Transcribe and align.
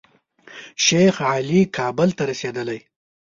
شیخ 0.85 1.15
علي 1.33 1.61
کابل 1.77 2.09
ته 2.17 2.23
رسېدلی. 2.31 2.79